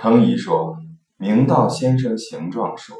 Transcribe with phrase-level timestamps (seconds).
[0.00, 0.78] 程颐说
[1.18, 2.96] ：“明道先生形状说，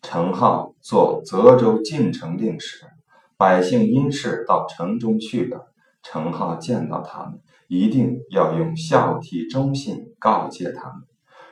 [0.00, 2.86] 程颢做泽州进城令时，
[3.36, 5.70] 百姓因事到城中去了，
[6.02, 11.02] 程颢见到他们，一定要用孝悌忠信告诫他们，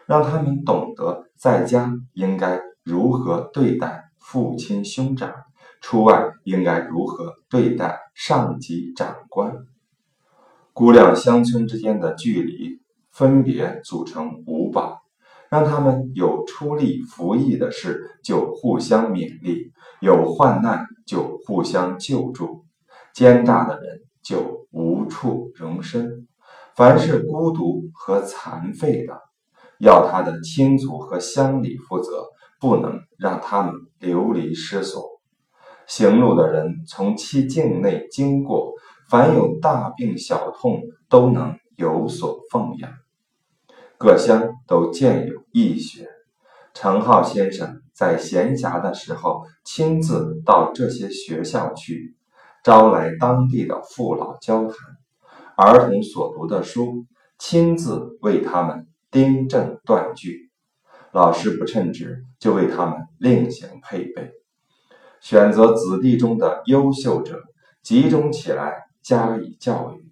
[0.06, 5.34] 让他们懂得在家应该如何对待父亲兄长，
[5.82, 9.54] 出外应该如何对待上级长官。
[10.72, 12.79] 估量乡村之间的距离。”
[13.12, 14.98] 分别组成五把，
[15.50, 22.64] 让他们有出力服役的事就互相勉励，有患难就互相救助，
[23.12, 26.26] 奸诈的人就无处容身。
[26.76, 29.20] 凡是孤独和残废的，
[29.80, 32.26] 要他的亲族和乡里负责，
[32.60, 35.02] 不能让他们流离失所。
[35.86, 38.72] 行路的人从其境内经过，
[39.10, 42.92] 凡有大病小痛，都能有所奉养。
[44.02, 46.08] 各乡都建有义学，
[46.72, 52.16] 程颢先生在闲暇的时候亲自到这些学校去，
[52.64, 54.74] 招来当地的父老交谈，
[55.54, 57.04] 儿童所读的书，
[57.38, 60.50] 亲自为他们订正断句，
[61.12, 64.32] 老师不称职，就为他们另行配备，
[65.20, 67.38] 选择子弟中的优秀者，
[67.82, 70.10] 集中起来加以教育，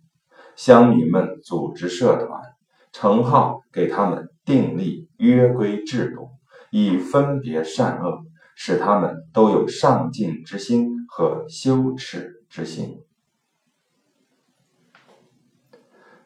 [0.57, 2.48] 乡民们组织社团。
[2.93, 6.31] 程颢给他们订立约规制度，
[6.71, 8.25] 以分别善恶，
[8.57, 13.03] 使他们都有上进之心和羞耻之心。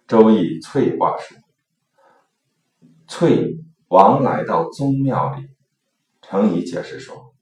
[0.06, 1.36] 周易翠卦说
[3.08, 5.48] ：“翠王来到宗庙里。”
[6.22, 7.34] 程颐解释说：“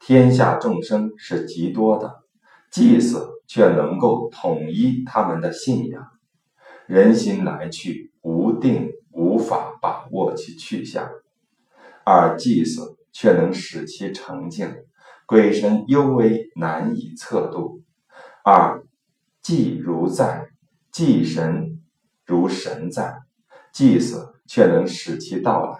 [0.00, 2.22] 天下众生是极多的，
[2.70, 6.06] 祭祀却能够统一他们的信仰，
[6.86, 8.09] 人心来去。”
[8.60, 11.10] 定，无法把握其去向，
[12.04, 14.72] 而祭祀却能使其澄净。
[15.26, 17.82] 鬼神幽微，难以测度；
[18.44, 18.82] 二
[19.40, 20.48] 祭如在，
[20.92, 21.80] 祭神
[22.26, 23.14] 如神在，
[23.72, 25.78] 祭祀却能使其到来。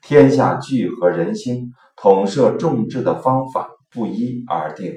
[0.00, 4.94] 天下聚合人心、统摄众志的方法不一而定，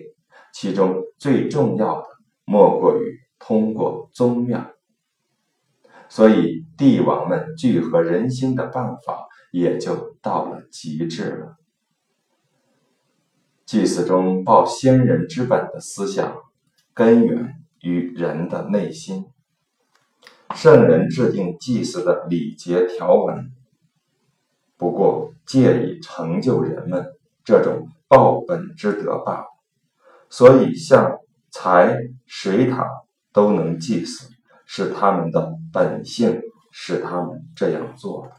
[0.53, 2.07] 其中最重要的
[2.45, 4.65] 莫过于通过宗庙。
[6.09, 11.55] 所以，帝王们聚合人心的办法也就到了极致了。
[13.63, 16.35] 祭祀中抱先人之本的思想，
[16.95, 19.27] 根源于人的内心。
[20.55, 23.51] 圣人制定祭祀的礼节条文，
[24.77, 27.05] 不过借以成就人们
[27.43, 29.45] 这种报本之德罢了。
[30.27, 31.19] 所以，像
[31.51, 31.95] 财、
[32.25, 32.87] 水塔
[33.31, 34.28] 都能祭祀。
[34.71, 38.33] 是他们的本性，使他们这样做的。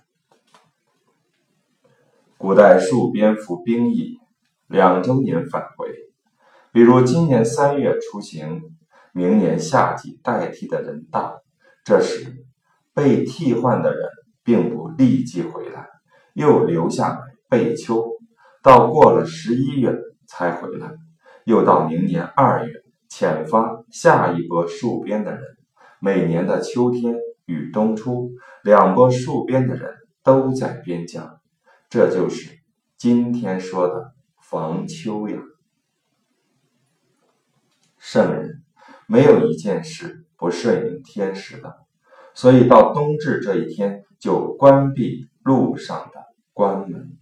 [2.39, 4.21] 古代戍边服兵役，
[4.69, 5.93] 两周年返回，
[6.71, 8.63] 比如今年三月出行，
[9.13, 11.35] 明年夏季代替的人大，
[11.85, 12.45] 这时
[12.95, 14.09] 被替换的人
[14.45, 15.89] 并不立即回来，
[16.35, 18.09] 又留下来备秋，
[18.63, 19.93] 到过了十一月
[20.29, 20.93] 才回来，
[21.43, 22.73] 又到明年二月
[23.11, 25.60] 遣发下一波戍边的人。
[26.01, 28.33] 每年的秋天与冬初，
[28.65, 31.41] 两拨戍边的人都在边疆，
[31.91, 32.59] 这就是
[32.97, 35.39] 今天说的防秋呀。
[37.99, 38.63] 圣人
[39.07, 41.81] 没有一件事不顺应天时的，
[42.35, 46.25] 所以到冬至这一天就关闭路上的
[46.55, 47.19] 关门。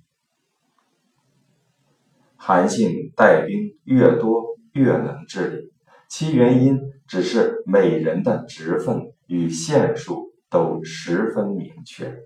[2.37, 5.73] 韩信带兵越多越能治理，
[6.09, 6.81] 其原因。
[7.09, 12.23] 只是每人的职分与限数都十分明确。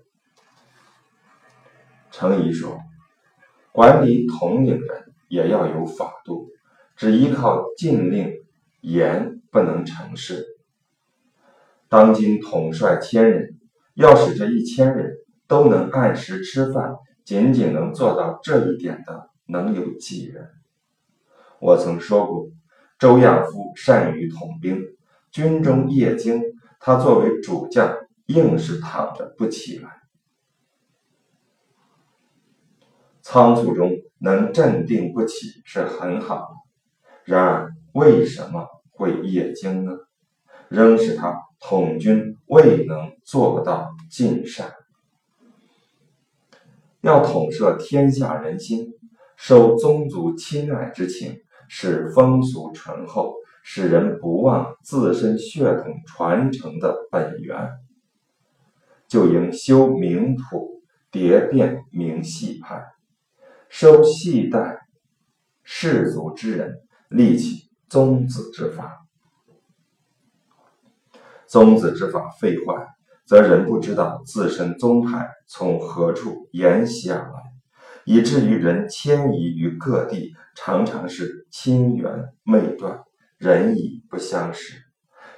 [2.11, 2.77] 程颐说
[3.71, 6.49] ：“管理统领人也要有法度，
[6.97, 8.33] 只依靠禁令
[8.81, 10.45] 严不能成事。
[11.87, 13.57] 当今统帅千人，
[13.93, 15.13] 要使这一千人
[15.47, 16.93] 都能按时吃饭，
[17.23, 20.49] 仅仅能做到这一点的，能有几人？
[21.61, 22.49] 我曾说过。”
[23.03, 24.81] 周亚夫善于统兵，
[25.29, 26.41] 军中夜惊，
[26.79, 27.97] 他作为主将，
[28.27, 29.89] 硬是躺着不起来。
[33.21, 36.53] 仓促中能镇定不起是很好，
[37.25, 39.91] 然而为什么会夜惊呢？
[40.69, 44.71] 仍是他统军未能做到尽善。
[47.01, 48.93] 要统摄天下人心，
[49.35, 51.41] 受宗族亲爱之情。
[51.67, 57.69] 使风俗淳厚，使人不忘自身血统传承的本源，
[59.07, 60.81] 就应修明谱，
[61.11, 62.83] 蝶变明系派，
[63.69, 64.79] 收系代
[65.63, 66.75] 士族之人，
[67.09, 68.99] 立起宗子之法。
[71.47, 72.87] 宗子之法废坏，
[73.25, 77.52] 则人不知道自身宗派从何处沿袭而来，
[78.05, 82.99] 以至于人迁移于各地，常常是亲缘未断，
[83.37, 84.75] 人已不相识。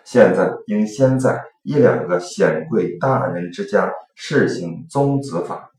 [0.03, 5.71] 现在应先在一两个显贵大人之家试行宗子法。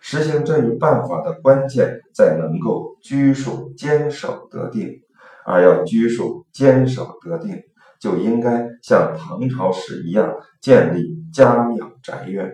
[0.00, 5.00] 实行这一办法的关键在能够拘束坚守得定，
[5.44, 7.60] 而要拘束坚守得定。
[7.98, 12.52] 就应该像唐朝时一样建立家庙宅院，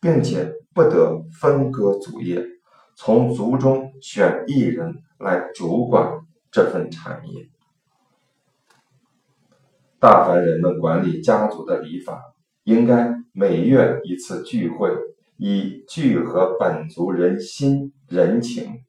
[0.00, 2.44] 并且不得分割祖业，
[2.94, 7.48] 从族中选一人来主管这份产业。
[9.98, 12.20] 大凡人们管理家族的礼法，
[12.64, 14.90] 应该每月一次聚会，
[15.36, 18.80] 以聚合本族人心人情。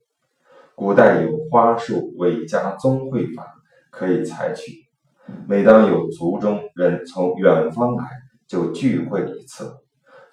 [0.76, 3.54] 古代有花树韦家宗会法，
[3.92, 4.88] 可以采取。
[5.48, 8.06] 每当有族中人从远方来，
[8.48, 9.83] 就聚会一次。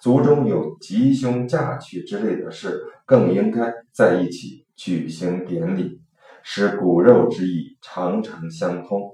[0.01, 6.01] 族中有吉凶嫁娶之类的事，更应该在一起举行典礼，
[6.41, 9.11] 使骨肉之意常常相通。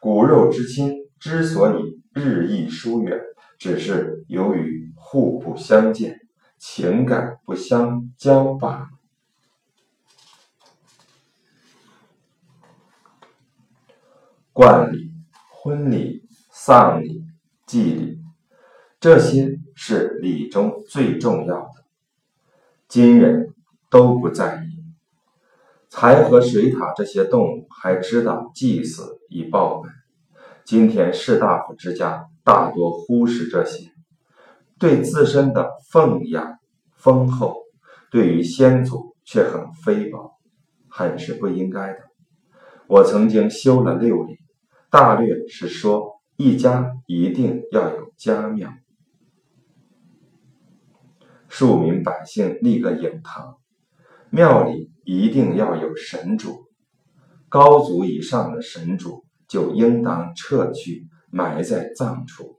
[0.00, 3.18] 骨肉之亲之所以日益疏远，
[3.58, 6.20] 只是由于互不相见，
[6.56, 8.88] 情感不相交罢了。
[14.52, 15.08] 惯例。
[15.60, 17.24] 婚礼、丧礼、
[17.66, 18.20] 祭礼，
[19.00, 21.84] 这些是礼中最重要的。
[22.88, 23.54] 今人
[23.88, 24.82] 都不在意。
[25.88, 29.92] 财和水獭这些动物还知道祭祀以报恩。
[30.64, 33.92] 今天士大夫之家大多忽视这些，
[34.80, 36.58] 对自身的奉养
[36.96, 37.58] 丰厚，
[38.10, 40.32] 对于先祖却很非薄，
[40.88, 42.00] 很是不应该的。
[42.88, 44.38] 我曾经修了六礼。
[44.90, 48.72] 大略是说，一家一定要有家庙，
[51.48, 53.58] 庶民百姓立个影堂，
[54.30, 56.68] 庙里一定要有神主，
[57.48, 62.58] 高祖以上的神主就应当撤去，埋在葬处。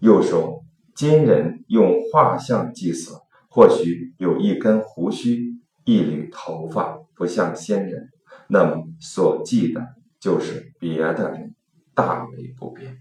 [0.00, 0.64] 又说，
[0.94, 3.14] 今人用画像祭祀，
[3.48, 8.08] 或许有一根胡须、一缕头发不像先人，
[8.48, 9.94] 那么所祭的。
[10.22, 11.56] 就是别的人
[11.94, 12.98] 大为不便。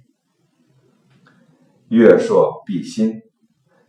[1.87, 3.21] 月朔必心，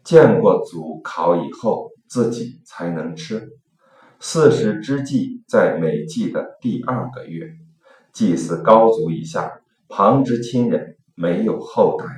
[0.05, 3.49] 见过祖考以后，自己才能吃。
[4.21, 7.47] 四时之际，在每季的第二个月，
[8.13, 12.13] 祭祀高祖以下旁之亲人没有后代的，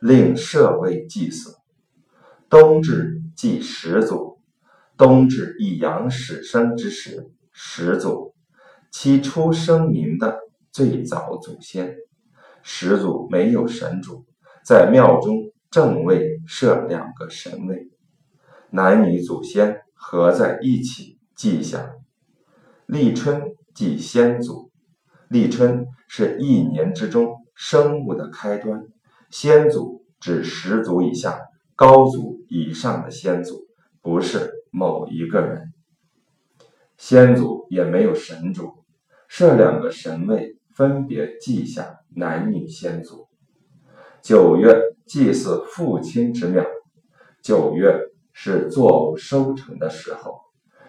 [0.00, 1.54] 另设位祭祀。
[2.48, 4.38] 冬至祭始祖，
[4.96, 8.34] 冬至一阳始生之时，始祖
[8.90, 10.38] 其出生民的。
[10.72, 11.94] 最早祖先
[12.64, 14.26] 始祖没有神主，
[14.66, 17.90] 在庙中正位设两个神位，
[18.70, 21.96] 男女祖先合在一起祭下。
[22.86, 23.42] 立春
[23.74, 24.70] 祭先祖，
[25.26, 28.84] 立春是一年之中生物的开端，
[29.30, 31.40] 先祖指十祖以下、
[31.74, 33.66] 高祖以上的先祖，
[34.00, 35.72] 不是某一个人。
[36.96, 38.84] 先祖也没有神主，
[39.26, 40.56] 设两个神位。
[40.72, 43.26] 分别记下男女先祖。
[44.24, 46.64] 九月祭祀父亲之庙，
[47.42, 47.94] 九月
[48.32, 50.40] 是作物收成的时候，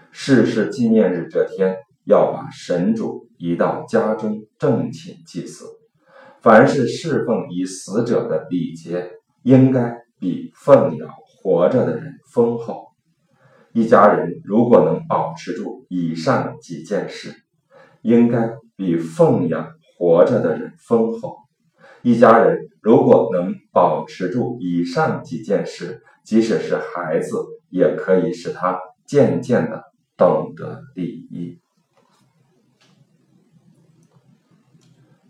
[0.09, 1.75] 逝世纪念日这天
[2.05, 5.65] 要把神主移到家中正寝祭祀。
[6.39, 9.11] 凡是侍奉已死者的礼节，
[9.43, 11.09] 应该比奉养
[11.43, 12.87] 活着的人丰厚。
[13.73, 17.35] 一家人如果能保持住以上几件事，
[18.01, 19.75] 应该比奉养。
[19.97, 21.37] 活着的人丰厚，
[22.05, 27.35] 一家人如果能保持住以上几件事，即使是孩子，
[27.71, 29.83] 也可以使他渐渐的
[30.15, 31.59] 懂得礼仪。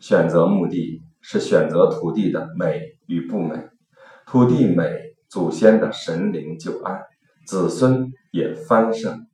[0.01, 3.69] 选择墓地是选择土地的美与不美，
[4.27, 7.01] 土地美，祖先的神灵就安，
[7.47, 9.25] 子孙也翻盛。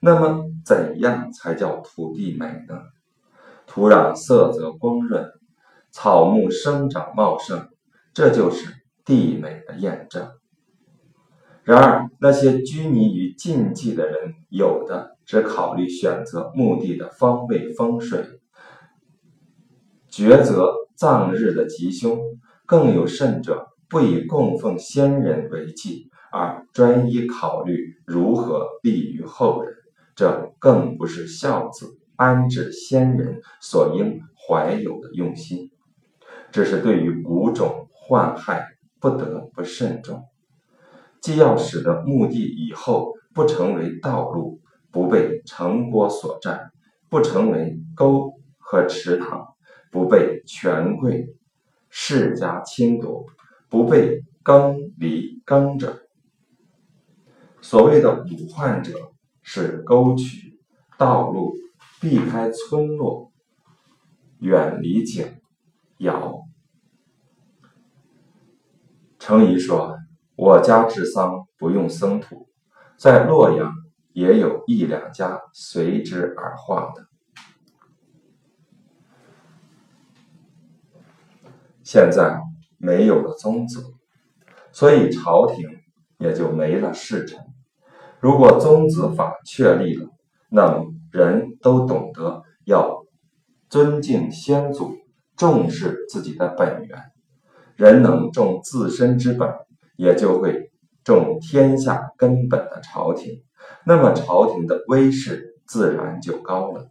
[0.00, 2.80] 那么，怎样才叫土地美呢？
[3.68, 5.30] 土壤色泽光润，
[6.00, 7.70] 草木生长茂盛，
[8.14, 8.72] 这就是
[9.04, 10.28] 地美的验证。
[11.64, 18.24] 然而，那些拘泥于禁忌的人，有的只考虑选择墓地的方位风水，
[20.08, 22.16] 抉择葬日的吉凶；
[22.64, 29.74] 更有甚者，不以供奉先人为祭，而专一考虑如何利于后人，
[30.14, 35.72] 这更不是孝子安置先人所应怀有的用心。
[36.50, 38.66] 这是对于五种患害
[38.98, 40.24] 不得不慎重，
[41.20, 46.72] 既要使得墓地以后不成为道路，不被城郭所占，
[47.08, 49.46] 不成为沟和池塘，
[49.90, 51.34] 不被权贵
[51.90, 53.26] 世家侵夺，
[53.68, 56.02] 不被耕犁耕者。
[57.60, 59.12] 所谓的五患者，
[59.42, 60.58] 是沟渠、
[60.96, 61.54] 道路，
[62.00, 63.30] 避开村落，
[64.38, 65.37] 远离井。
[65.98, 66.42] 尧。
[69.18, 69.96] 程颐说
[70.36, 72.48] ：“我家治丧不用僧徒，
[72.96, 73.72] 在洛阳
[74.12, 77.06] 也有一两家随之而化的。
[81.82, 82.40] 现在
[82.78, 83.82] 没有了宗子，
[84.72, 85.68] 所以朝廷
[86.18, 87.44] 也就没了侍臣。
[88.20, 90.08] 如果宗子法确立了，
[90.48, 93.04] 那么人都懂得要
[93.68, 94.96] 尊敬先祖。”
[95.38, 96.98] 重视自己的本源，
[97.76, 99.48] 人能重自身之本，
[99.96, 100.72] 也就会
[101.04, 103.44] 重天下根本的朝廷，
[103.86, 106.90] 那么朝廷的威势自然就高了。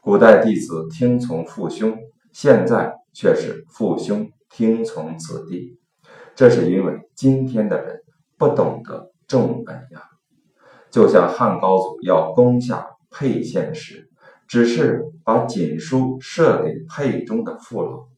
[0.00, 1.96] 古代弟子听从父兄，
[2.32, 5.78] 现在却是父兄听从子弟，
[6.34, 8.00] 这是因为今天的人
[8.36, 10.02] 不懂得重本呀。
[10.90, 14.09] 就像汉高祖要攻下沛县时。
[14.50, 18.08] 只是把锦书射给沛中的父老，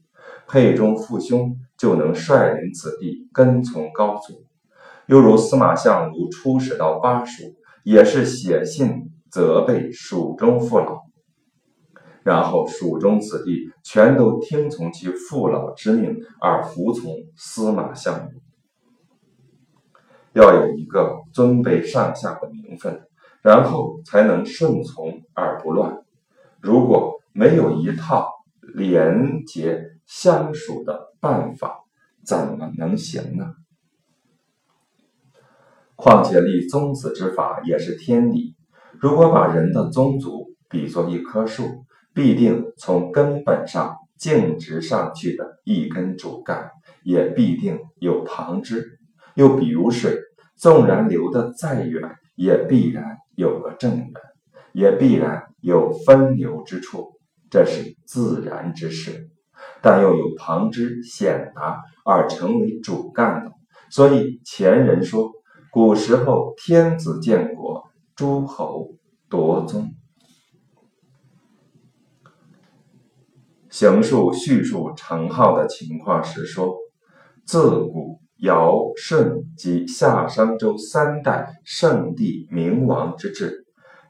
[0.48, 4.42] 沛中父兄就能率领子弟跟从高祖。
[5.08, 11.02] 又如司马相如出使到巴蜀，也是写信责备蜀中父老，
[12.22, 18.40] 然后蜀中子弟全都听从其父老之命而服从司马相如。
[20.32, 23.02] 要有一个尊卑上下的名分，
[23.42, 26.01] 然后才能顺从而不乱。
[26.62, 28.30] 如果没有一套
[28.74, 31.84] 廉洁相属的办法，
[32.24, 33.56] 怎么能行呢？
[35.96, 38.54] 况且立宗子之法也是天理。
[38.92, 46.70] 如果把人的宗族比作一棵树，必定从根本上径直上去的一根主干，
[47.02, 49.00] 也必定有旁枝。
[49.34, 50.16] 又比如水，
[50.54, 54.12] 纵然流得再远，也必然有个正源，
[54.72, 55.48] 也必然。
[55.62, 57.12] 有分流之处，
[57.48, 59.30] 这是自然之事，
[59.80, 63.52] 但又有旁支显达而成为主干的。
[63.92, 65.30] 所以前人说，
[65.70, 67.84] 古时候天子建国，
[68.16, 68.96] 诸侯
[69.28, 69.94] 夺宗。
[73.70, 76.74] 行述叙述成号的情况时说，
[77.46, 83.61] 自古尧舜及夏商周三代圣帝明王之治。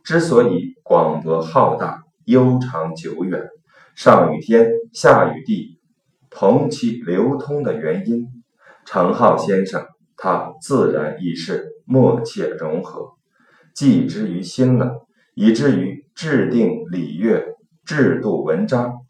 [0.05, 3.41] 之所以广博浩大、悠长久远，
[3.95, 5.79] 上与天，下与地，
[6.29, 8.27] 同其流通的原因，
[8.85, 13.13] 程颢先生他自然亦是默契融合，
[13.75, 19.07] 记之于心了，以至于制定礼乐、制度文章，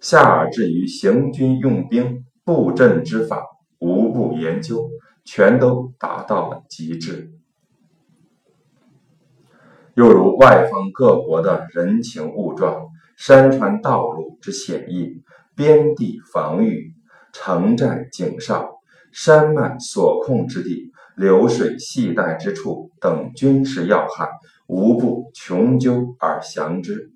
[0.00, 3.44] 下至于行军用兵、布阵之法，
[3.80, 4.88] 无不研究，
[5.26, 7.33] 全都达到了极致。
[9.94, 15.22] 又如外方各国的人情物状、山川道路之险易、
[15.54, 16.92] 边地防御、
[17.32, 18.80] 城寨井哨、
[19.12, 24.28] 山脉所控之地、流水系带之处等军事要害，
[24.66, 27.12] 无不穷究而详之。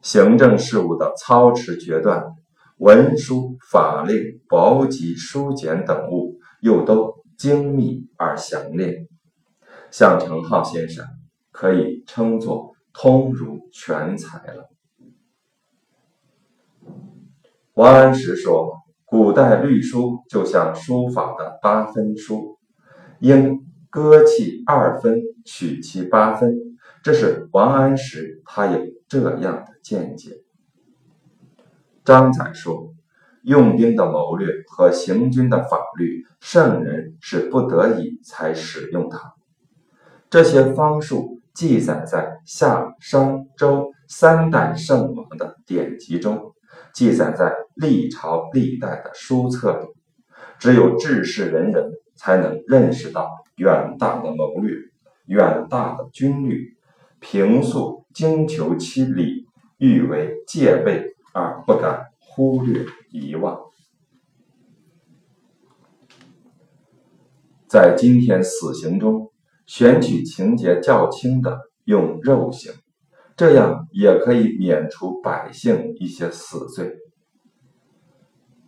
[0.00, 2.24] 行政事务的操持决断、
[2.78, 9.06] 文书、法令、簿籍、书简等物，又都精密而详列。
[9.90, 11.04] 向成浩先生。
[11.54, 14.70] 可以称作通儒全才了。
[17.74, 18.72] 王安石说
[19.06, 22.58] ：“古代律书就像书法的八分书，
[23.20, 26.56] 应割弃二分，取其八分。”
[27.04, 30.42] 这是王安石他有这样的见解。
[32.04, 32.92] 张载说
[33.42, 39.34] ：“用兵的谋略和行军的法律，圣人是不得已才使用它。
[40.28, 46.52] 这些方术。”记载在夏、商、周三代圣王的典籍中，
[46.92, 49.86] 记载在历朝历代的书册里。
[50.58, 54.74] 只有治世仁人才能认识到远大的谋略、
[55.26, 56.76] 远大的军律，
[57.20, 59.46] 平素精求其理，
[59.78, 63.60] 欲为戒备而不敢忽略遗忘。
[67.68, 69.32] 在今天死刑中
[69.66, 72.72] 选取情节较轻的，用肉刑，
[73.36, 76.94] 这样也可以免除百姓一些死罪。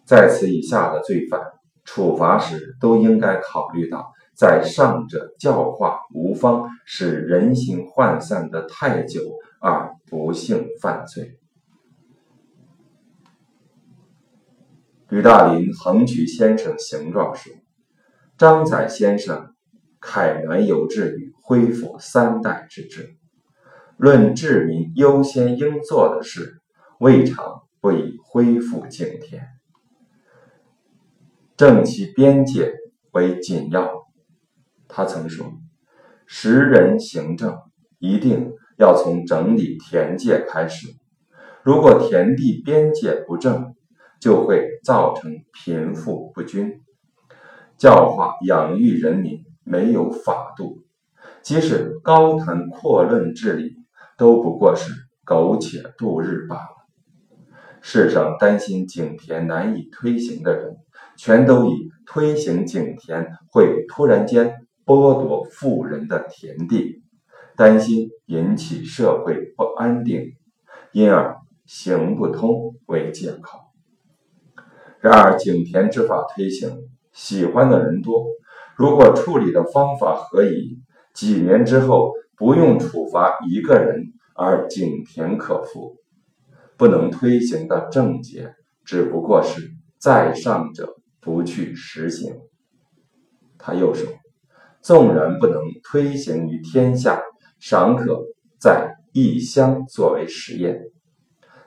[0.05, 1.41] 在此以下的罪犯
[1.85, 9.21] 处罚时，都应该考虑到，在上者教化无方，使人心涣散的太久
[9.61, 11.39] 而不幸犯罪。
[15.09, 17.53] 吕大林《横渠先生形状说
[18.37, 19.55] ：“张载先生
[20.09, 23.17] 楷然有志于恢复三代之治，
[23.97, 26.61] 论治民优先应做的事，
[27.01, 29.49] 未尝不以恢复井田、
[31.57, 32.73] 正其边界
[33.11, 34.07] 为紧要。”
[34.87, 35.53] 他曾说
[36.25, 37.59] ：“识人行政，
[37.99, 40.87] 一定要从整理田界开始。
[41.65, 43.75] 如果田地边界不正，”
[44.19, 46.81] 就会造成贫富不均，
[47.77, 50.85] 教化养育人民没有法度，
[51.43, 53.77] 即使高谈阔论治理，
[54.17, 54.93] 都不过是
[55.25, 56.77] 苟且度日罢了。
[57.83, 60.77] 世上担心井田难以推行的人，
[61.17, 64.55] 全都以推行井田会突然间
[64.85, 67.03] 剥夺富人的田地，
[67.57, 70.33] 担心引起社会不安定，
[70.93, 73.59] 因而行不通为借口。
[75.01, 76.71] 然而，井田之法推行，
[77.13, 78.27] 喜欢的人多。
[78.77, 80.79] 如果处理的方法合宜，
[81.15, 85.97] 几年之后不用处罚一个人，而井田可复。
[86.77, 88.55] 不能推行的症结，
[88.85, 89.63] 只不过是
[89.99, 92.37] 在上者不去实行。
[93.59, 94.07] 他又说
[94.83, 97.23] ：“纵然不能推行于天下，
[97.59, 98.23] 尚可
[98.61, 100.79] 在异乡作为实验。”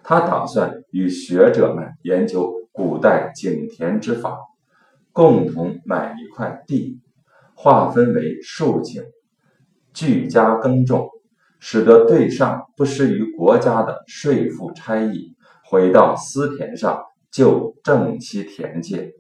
[0.03, 2.57] 他打算与学者们研究。
[2.71, 4.37] 古代井田之法，
[5.11, 6.99] 共同买一块地，
[7.55, 9.03] 划分为数井，
[9.93, 11.09] 居家耕种，
[11.59, 19.11] 使得对上不失于国家的税赋差役，回到私田上就正其田界，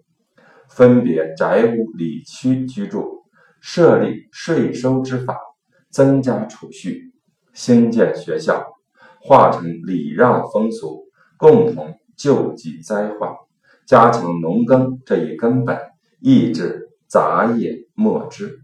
[0.69, 3.23] 分别宅屋里区居住，
[3.59, 5.37] 设立税收之法，
[5.89, 7.11] 增加储蓄，
[7.53, 8.65] 兴建学校，
[9.21, 11.03] 化成礼让风俗，
[11.37, 13.48] 共同救济灾患。
[13.89, 15.75] 加强农耕这一根本，
[16.19, 18.61] 抑制杂业莫之，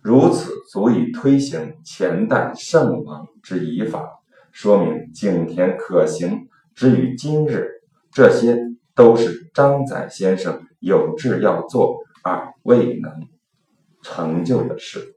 [0.00, 7.68] 如此足以推行前代圣王之遗法，说明井田可行之于今日。
[8.12, 8.56] 这些
[8.94, 13.12] 都是张载先生有志要做而未能
[14.02, 15.16] 成就的事。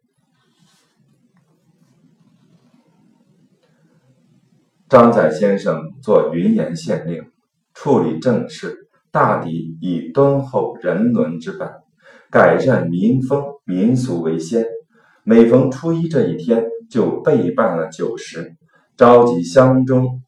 [4.89, 7.31] 张载先生做云岩县令，
[7.73, 8.82] 处理政事。
[9.13, 11.69] 大抵以敦厚人伦之本，
[12.31, 14.65] 改善民风民俗为先。
[15.23, 18.55] 每逢初一这一天，就备办了酒食，
[18.97, 20.23] 召集乡中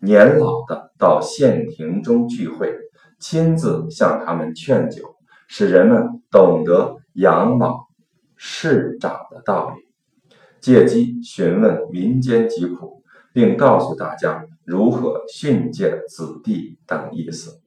[0.00, 2.74] 年老的到县庭中聚会，
[3.20, 5.14] 亲自向他们劝酒，
[5.46, 7.86] 使人们懂得养老
[8.34, 17.60] 侍长的道理，借机询问民间疾苦，并告诉大家如何训诫子弟等意思。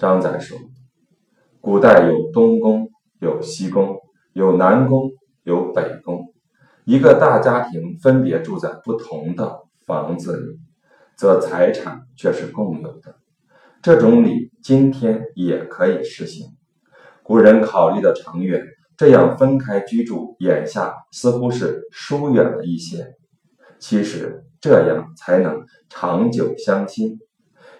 [0.00, 0.56] 张载说
[1.60, 2.88] ：“古代有东宫，
[3.20, 3.98] 有西宫，
[4.32, 5.10] 有南宫，
[5.42, 6.32] 有北宫。
[6.86, 10.58] 一个大家庭分别住在不同的房子里，
[11.18, 13.16] 则财产却是共有的。
[13.82, 16.46] 这种礼今天也可以实行。
[17.22, 18.64] 古人考虑的长远，
[18.96, 23.06] 这样分开居住，眼下似乎是疏远了一些。
[23.78, 27.18] 其实这样才能长久相亲。”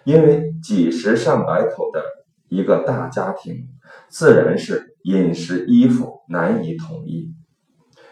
[0.04, 2.02] 因为几十上百口的
[2.48, 3.68] 一个大家庭，
[4.08, 7.34] 自然是饮食衣服难以统一，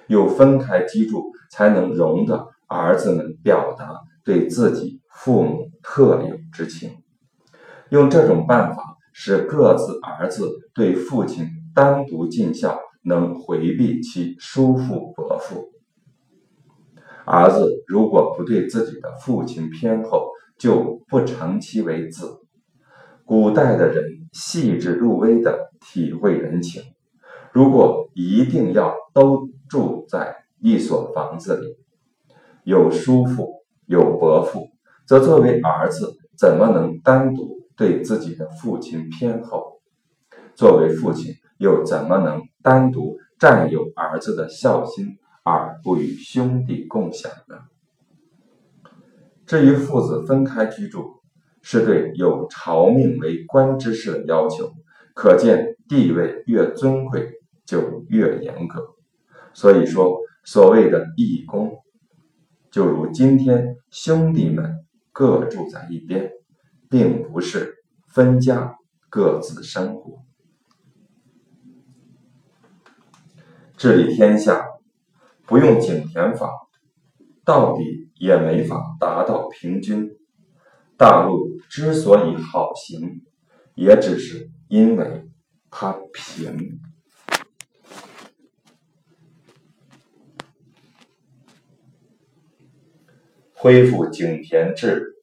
[0.06, 6.90] 有分开居住才能容得儿子们表达对自己父母特有之情。
[7.90, 15.70] 用这种办法，使各自儿子对父亲单独尽孝，能回避其叔父伯父。
[17.24, 22.40] 儿子如果不对自己的父亲偏厚，就不成其为子。
[23.24, 26.82] 古代的人细致入微的体会人情，
[27.52, 31.76] 如果一定要都住在一所房子里，
[32.64, 34.68] 有叔父有伯父，
[35.06, 39.80] 则作为儿子怎么能单独对自己的父亲偏厚？
[40.54, 47.56] 作为父亲又怎么能单独占有儿子的孝心而不与兄弟共享呢？
[49.48, 51.22] 至于父子分开居住，
[51.62, 54.70] 是对有朝命为官之士的要求，
[55.14, 57.32] 可见地位越尊贵
[57.64, 58.94] 就越严格。
[59.54, 61.78] 所以说，所谓的义公，
[62.70, 66.30] 就如今天兄弟们各住在一边，
[66.90, 67.74] 并不是
[68.06, 68.76] 分家
[69.08, 70.18] 各自生活。
[73.78, 74.66] 治理天下
[75.46, 76.50] 不用井田法，
[77.46, 80.10] 到底也没法达到平均。
[80.96, 83.22] 大陆之所以好行，
[83.74, 85.24] 也只是因为
[85.70, 86.80] 它平。
[93.54, 95.14] 恢复井田制，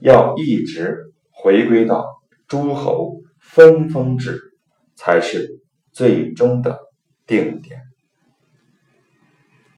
[0.00, 2.06] 要一直回归到
[2.46, 4.38] 诸侯分封制，
[4.94, 6.78] 才是最终的
[7.26, 7.89] 定点。